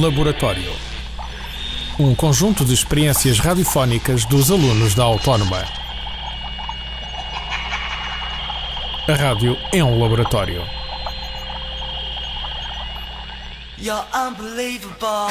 Laboratório. 0.00 0.72
Um 1.98 2.14
conjunto 2.14 2.64
de 2.64 2.74
experiências 2.74 3.38
radiofónicas 3.38 4.24
dos 4.24 4.50
alunos 4.50 4.94
da 4.94 5.04
Autónoma. 5.04 5.64
A 9.08 9.14
rádio 9.14 9.56
é 9.72 9.84
um 9.84 10.00
laboratório. 10.00 10.62
You're 13.78 14.04
unbelievable. 14.14 15.30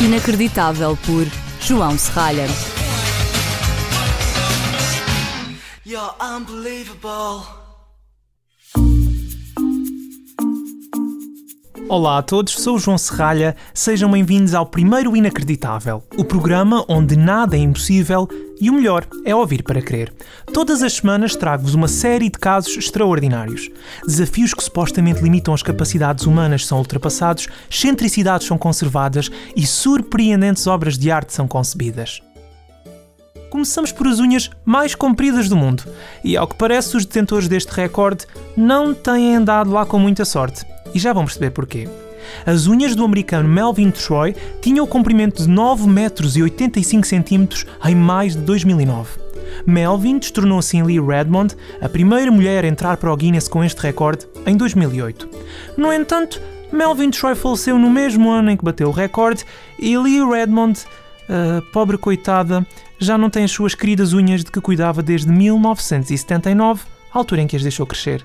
Inacreditável 0.00 0.96
por 1.04 1.26
João 1.60 1.98
Serralha. 1.98 2.46
You're 5.84 6.14
unbelievable. 6.20 7.57
Olá 11.90 12.18
a 12.18 12.22
todos, 12.22 12.52
sou 12.52 12.76
o 12.76 12.78
João 12.78 12.98
Serralha. 12.98 13.56
Sejam 13.72 14.10
bem-vindos 14.10 14.52
ao 14.52 14.66
primeiro 14.66 15.16
Inacreditável, 15.16 16.02
o 16.18 16.24
programa 16.24 16.84
onde 16.86 17.16
nada 17.16 17.56
é 17.56 17.60
impossível 17.60 18.28
e 18.60 18.68
o 18.68 18.74
melhor 18.74 19.06
é 19.24 19.34
ouvir 19.34 19.62
para 19.62 19.80
crer. 19.80 20.12
Todas 20.52 20.82
as 20.82 20.92
semanas 20.92 21.34
trago-vos 21.34 21.74
uma 21.74 21.88
série 21.88 22.28
de 22.28 22.38
casos 22.38 22.76
extraordinários. 22.76 23.70
Desafios 24.06 24.52
que 24.52 24.62
supostamente 24.62 25.22
limitam 25.22 25.54
as 25.54 25.62
capacidades 25.62 26.26
humanas 26.26 26.66
são 26.66 26.76
ultrapassados, 26.76 27.48
excentricidades 27.70 28.46
são 28.46 28.58
conservadas 28.58 29.30
e 29.56 29.66
surpreendentes 29.66 30.66
obras 30.66 30.98
de 30.98 31.10
arte 31.10 31.32
são 31.32 31.48
concebidas. 31.48 32.20
Começamos 33.48 33.92
por 33.92 34.06
as 34.06 34.20
unhas 34.20 34.50
mais 34.62 34.94
compridas 34.94 35.48
do 35.48 35.56
mundo, 35.56 35.84
e 36.22 36.36
ao 36.36 36.46
que 36.46 36.54
parece, 36.54 36.98
os 36.98 37.06
detentores 37.06 37.48
deste 37.48 37.72
recorde 37.72 38.26
não 38.54 38.92
têm 38.92 39.36
andado 39.36 39.70
lá 39.70 39.86
com 39.86 39.98
muita 39.98 40.26
sorte. 40.26 40.66
E 40.94 40.98
já 40.98 41.12
vão 41.12 41.24
perceber 41.24 41.50
porquê. 41.50 41.88
As 42.44 42.66
unhas 42.66 42.94
do 42.94 43.04
americano 43.04 43.48
Melvin 43.48 43.90
Troy 43.90 44.34
tinham 44.60 44.84
o 44.84 44.88
comprimento 44.88 45.42
de 45.42 45.48
9 45.48 45.88
metros 45.88 46.36
e 46.36 46.42
85 46.42 47.06
centímetros 47.06 47.66
em 47.84 47.94
mais 47.94 48.34
de 48.34 48.42
2009. 48.42 49.28
Melvin 49.66 50.18
destornou 50.18 50.58
assim 50.58 50.82
Lee 50.82 51.00
Redmond, 51.00 51.56
a 51.80 51.88
primeira 51.88 52.30
mulher 52.30 52.64
a 52.64 52.68
entrar 52.68 52.96
para 52.96 53.12
o 53.12 53.16
Guinness 53.16 53.48
com 53.48 53.64
este 53.64 53.80
recorde, 53.80 54.26
em 54.46 54.56
2008. 54.56 55.28
No 55.76 55.92
entanto, 55.92 56.40
Melvin 56.72 57.10
Troy 57.10 57.34
faleceu 57.34 57.78
no 57.78 57.90
mesmo 57.90 58.30
ano 58.30 58.50
em 58.50 58.56
que 58.56 58.64
bateu 58.64 58.88
o 58.88 58.92
recorde 58.92 59.44
e 59.78 59.96
Lee 59.96 60.22
Redmond, 60.24 60.80
a 61.28 61.62
pobre 61.72 61.96
coitada, 61.96 62.66
já 62.98 63.16
não 63.16 63.30
tem 63.30 63.44
as 63.44 63.50
suas 63.50 63.74
queridas 63.74 64.12
unhas 64.12 64.44
de 64.44 64.50
que 64.50 64.60
cuidava 64.60 65.02
desde 65.02 65.30
1979, 65.30 66.82
altura 67.12 67.42
em 67.42 67.46
que 67.46 67.56
as 67.56 67.62
deixou 67.62 67.86
crescer. 67.86 68.24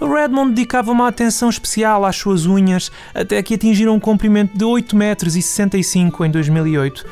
Redmond 0.00 0.54
dedicava 0.54 0.92
uma 0.92 1.08
atenção 1.08 1.48
especial 1.48 2.04
às 2.04 2.16
suas 2.16 2.46
unhas, 2.46 2.90
até 3.14 3.42
que 3.42 3.54
atingiram 3.54 3.94
um 3.94 4.00
comprimento 4.00 4.56
de 4.56 4.64
8 4.64 4.96
metros 4.96 5.34
e 5.34 5.42
65 5.42 6.24
em 6.24 6.30
2008. 6.30 7.04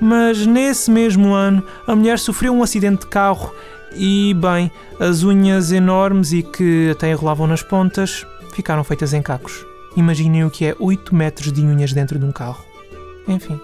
Mas 0.00 0.44
nesse 0.44 0.90
mesmo 0.90 1.32
ano, 1.32 1.62
a 1.86 1.94
mulher 1.94 2.18
sofreu 2.18 2.52
um 2.52 2.62
acidente 2.62 3.02
de 3.02 3.06
carro 3.06 3.54
e, 3.94 4.34
bem, 4.34 4.70
as 4.98 5.22
unhas 5.22 5.70
enormes 5.70 6.32
e 6.32 6.42
que 6.42 6.90
até 6.90 7.10
enrolavam 7.10 7.46
nas 7.46 7.62
pontas 7.62 8.26
ficaram 8.52 8.82
feitas 8.82 9.12
em 9.12 9.22
cacos. 9.22 9.64
Imaginem 9.96 10.44
o 10.44 10.50
que 10.50 10.66
é 10.66 10.76
8 10.78 11.14
metros 11.14 11.52
de 11.52 11.60
unhas 11.60 11.92
dentro 11.92 12.18
de 12.18 12.24
um 12.24 12.32
carro. 12.32 12.64
Enfim. 13.28 13.60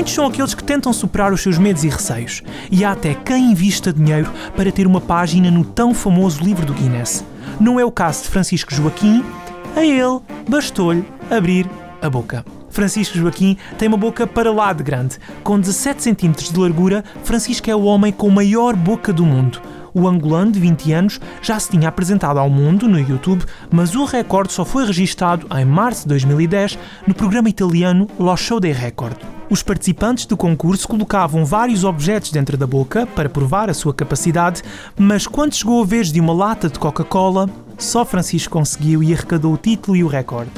Muitos 0.00 0.14
são 0.14 0.24
aqueles 0.24 0.54
que 0.54 0.64
tentam 0.64 0.94
superar 0.94 1.30
os 1.30 1.42
seus 1.42 1.58
medos 1.58 1.84
e 1.84 1.88
receios, 1.90 2.42
e 2.70 2.86
há 2.86 2.92
até 2.92 3.12
quem 3.12 3.50
invista 3.52 3.92
dinheiro 3.92 4.32
para 4.56 4.72
ter 4.72 4.86
uma 4.86 4.98
página 4.98 5.50
no 5.50 5.62
tão 5.62 5.92
famoso 5.92 6.42
livro 6.42 6.64
do 6.64 6.72
Guinness. 6.72 7.22
Não 7.60 7.78
é 7.78 7.84
o 7.84 7.92
caso 7.92 8.22
de 8.22 8.30
Francisco 8.30 8.74
Joaquim, 8.74 9.22
a 9.76 9.84
ele 9.84 10.20
bastou-lhe 10.48 11.04
abrir 11.30 11.68
a 12.00 12.08
boca. 12.08 12.46
Francisco 12.70 13.18
Joaquim 13.18 13.58
tem 13.76 13.88
uma 13.88 13.98
boca 13.98 14.26
para 14.26 14.50
lá 14.50 14.72
de 14.72 14.82
grande. 14.82 15.18
Com 15.44 15.60
17 15.60 16.02
cm 16.02 16.50
de 16.50 16.58
largura, 16.58 17.04
Francisco 17.22 17.70
é 17.70 17.76
o 17.76 17.82
homem 17.82 18.10
com 18.10 18.30
maior 18.30 18.74
boca 18.74 19.12
do 19.12 19.26
mundo. 19.26 19.60
O 19.92 20.08
angolano, 20.08 20.50
de 20.50 20.60
20 20.60 20.92
anos, 20.94 21.20
já 21.42 21.60
se 21.60 21.68
tinha 21.68 21.90
apresentado 21.90 22.38
ao 22.38 22.48
mundo 22.48 22.88
no 22.88 22.98
YouTube, 22.98 23.44
mas 23.70 23.94
o 23.94 24.06
recorde 24.06 24.54
só 24.54 24.64
foi 24.64 24.86
registado 24.86 25.46
em 25.54 25.66
março 25.66 26.04
de 26.04 26.08
2010 26.08 26.78
no 27.06 27.12
programa 27.12 27.50
italiano 27.50 28.06
Lo 28.18 28.34
Show 28.34 28.58
dei 28.58 28.72
Record. 28.72 29.18
Os 29.50 29.64
participantes 29.64 30.26
do 30.26 30.36
concurso 30.36 30.86
colocavam 30.86 31.44
vários 31.44 31.82
objetos 31.82 32.30
dentro 32.30 32.56
da 32.56 32.68
boca 32.68 33.04
para 33.04 33.28
provar 33.28 33.68
a 33.68 33.74
sua 33.74 33.92
capacidade, 33.92 34.62
mas 34.96 35.26
quando 35.26 35.56
chegou 35.56 35.82
a 35.82 35.84
vez 35.84 36.12
de 36.12 36.20
uma 36.20 36.32
lata 36.32 36.68
de 36.68 36.78
Coca-Cola, 36.78 37.50
só 37.76 38.04
Francisco 38.04 38.52
conseguiu 38.52 39.02
e 39.02 39.12
arrecadou 39.12 39.52
o 39.52 39.56
título 39.56 39.96
e 39.96 40.04
o 40.04 40.06
recorde. 40.06 40.52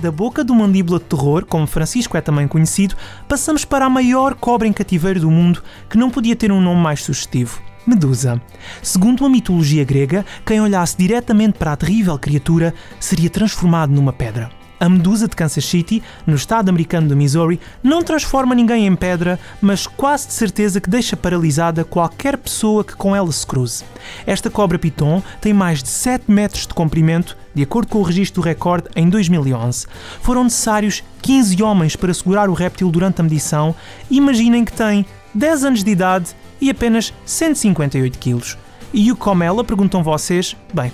Da 0.00 0.10
boca 0.10 0.42
do 0.42 0.54
mandíbula 0.54 0.98
de 0.98 1.04
terror, 1.04 1.44
como 1.44 1.66
Francisco 1.66 2.16
é 2.16 2.22
também 2.22 2.48
conhecido, 2.48 2.96
passamos 3.28 3.66
para 3.66 3.84
a 3.84 3.90
maior 3.90 4.34
cobra 4.34 4.66
em 4.66 4.72
cativeiro 4.72 5.20
do 5.20 5.30
mundo, 5.30 5.62
que 5.90 5.98
não 5.98 6.08
podia 6.08 6.34
ter 6.34 6.50
um 6.50 6.62
nome 6.62 6.80
mais 6.80 7.04
sugestivo. 7.04 7.60
Medusa. 7.86 8.40
Segundo 8.82 9.26
a 9.26 9.28
mitologia 9.28 9.84
grega, 9.84 10.24
quem 10.46 10.62
olhasse 10.62 10.96
diretamente 10.96 11.58
para 11.58 11.72
a 11.72 11.76
terrível 11.76 12.18
criatura 12.18 12.72
seria 12.98 13.28
transformado 13.28 13.92
numa 13.92 14.14
pedra. 14.14 14.59
A 14.80 14.88
medusa 14.88 15.28
de 15.28 15.36
Kansas 15.36 15.66
City, 15.66 16.02
no 16.26 16.34
estado 16.34 16.70
americano 16.70 17.06
do 17.06 17.14
Missouri, 17.14 17.60
não 17.82 18.02
transforma 18.02 18.54
ninguém 18.54 18.86
em 18.86 18.96
pedra, 18.96 19.38
mas 19.60 19.86
quase 19.86 20.28
de 20.28 20.32
certeza 20.32 20.80
que 20.80 20.88
deixa 20.88 21.18
paralisada 21.18 21.84
qualquer 21.84 22.38
pessoa 22.38 22.82
que 22.82 22.96
com 22.96 23.14
ela 23.14 23.30
se 23.30 23.46
cruze. 23.46 23.84
Esta 24.26 24.48
cobra 24.48 24.78
piton 24.78 25.22
tem 25.38 25.52
mais 25.52 25.82
de 25.82 25.90
7 25.90 26.24
metros 26.30 26.66
de 26.66 26.72
comprimento, 26.72 27.36
de 27.54 27.62
acordo 27.62 27.88
com 27.88 27.98
o 27.98 28.02
registro 28.02 28.40
do 28.40 28.46
recorde 28.46 28.88
em 28.96 29.06
2011. 29.10 29.86
Foram 30.22 30.44
necessários 30.44 31.04
15 31.20 31.62
homens 31.62 31.94
para 31.94 32.14
segurar 32.14 32.48
o 32.48 32.54
réptil 32.54 32.90
durante 32.90 33.20
a 33.20 33.24
medição. 33.24 33.74
Imaginem 34.10 34.64
que 34.64 34.72
tem 34.72 35.04
10 35.34 35.64
anos 35.64 35.84
de 35.84 35.90
idade 35.90 36.34
e 36.58 36.70
apenas 36.70 37.12
158 37.26 38.18
quilos. 38.18 38.56
E 38.94 39.12
o 39.12 39.16
come 39.16 39.44
ela, 39.44 39.62
perguntam 39.62 40.02
vocês? 40.02 40.56
Bem, 40.72 40.90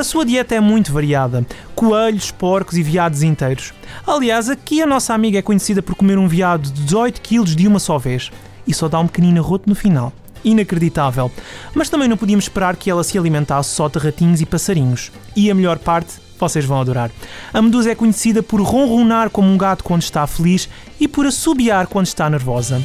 a 0.00 0.04
sua 0.04 0.24
dieta 0.24 0.54
é 0.54 0.60
muito 0.60 0.92
variada: 0.92 1.46
coelhos, 1.74 2.30
porcos 2.30 2.76
e 2.76 2.82
veados 2.82 3.22
inteiros. 3.22 3.72
Aliás, 4.06 4.48
aqui 4.48 4.82
a 4.82 4.86
nossa 4.86 5.12
amiga 5.12 5.38
é 5.38 5.42
conhecida 5.42 5.82
por 5.82 5.94
comer 5.94 6.18
um 6.18 6.26
veado 6.26 6.70
de 6.70 6.82
18 6.84 7.20
kg 7.20 7.44
de 7.54 7.68
uma 7.68 7.78
só 7.78 7.98
vez 7.98 8.30
e 8.66 8.72
só 8.72 8.88
dá 8.88 8.98
um 8.98 9.06
pequenino 9.06 9.40
arroto 9.40 9.68
no 9.68 9.74
final. 9.74 10.12
Inacreditável. 10.42 11.30
Mas 11.74 11.90
também 11.90 12.08
não 12.08 12.16
podíamos 12.16 12.46
esperar 12.46 12.76
que 12.76 12.90
ela 12.90 13.04
se 13.04 13.18
alimentasse 13.18 13.74
só 13.74 13.88
de 13.88 13.98
ratinhos 13.98 14.40
e 14.40 14.46
passarinhos. 14.46 15.12
E 15.36 15.50
a 15.50 15.54
melhor 15.54 15.78
parte, 15.78 16.14
vocês 16.38 16.64
vão 16.64 16.80
adorar. 16.80 17.10
A 17.52 17.60
medusa 17.60 17.90
é 17.90 17.94
conhecida 17.94 18.42
por 18.42 18.60
ronronar 18.62 19.28
como 19.28 19.52
um 19.52 19.58
gato 19.58 19.84
quando 19.84 20.02
está 20.02 20.26
feliz 20.26 20.66
e 20.98 21.06
por 21.06 21.26
assobiar 21.26 21.86
quando 21.88 22.06
está 22.06 22.30
nervosa. 22.30 22.82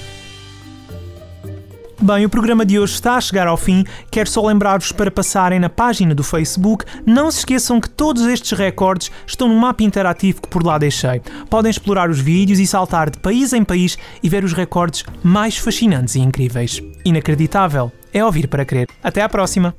Bem, 2.06 2.24
o 2.24 2.30
programa 2.30 2.64
de 2.64 2.78
hoje 2.78 2.94
está 2.94 3.16
a 3.16 3.22
chegar 3.22 3.48
ao 3.48 3.58
fim. 3.58 3.84
Quero 4.12 4.30
só 4.30 4.46
lembrar-vos 4.46 4.92
para 4.92 5.10
passarem 5.10 5.60
na 5.60 5.70
página 5.70 6.14
do 6.14 6.24
Facebook. 6.24 6.86
Não 7.04 7.32
se 7.32 7.40
esqueçam 7.40 7.82
que 7.82 7.90
todos 7.90 8.28
estes 8.28 8.56
recordes 8.56 9.10
estão 9.26 9.48
no 9.48 9.56
mapa 9.56 9.82
interativo 9.82 10.40
que 10.40 10.48
por 10.48 10.64
lá 10.64 10.78
deixei. 10.78 11.20
Podem 11.50 11.72
explorar 11.72 12.12
os 12.12 12.20
vídeos 12.20 12.60
e 12.60 12.68
saltar 12.68 13.10
de 13.10 13.18
país 13.18 13.54
em 13.54 13.64
país 13.64 13.98
e 14.22 14.30
ver 14.30 14.44
os 14.44 14.54
recordes 14.54 15.04
mais 15.24 15.58
fascinantes 15.58 16.14
e 16.14 16.20
incríveis. 16.20 16.80
Inacreditável. 17.04 17.92
É 18.14 18.24
ouvir 18.24 18.48
para 18.50 18.64
crer. 18.64 18.88
Até 19.02 19.24
à 19.24 19.28
próxima. 19.28 19.76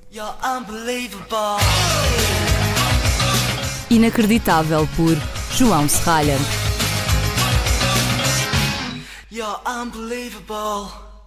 Inacreditável 3.88 4.88
por 4.96 5.16
João 5.52 5.88
Serralha. 5.88 6.38
You're 9.30 9.60
unbelievable. 9.64 11.05